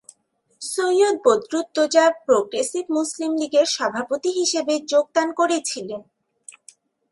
[0.61, 6.01] Syed Badruddoza progressive Muslim লীগের সভাপতি হিসাবে যোগদান করেছিলেন।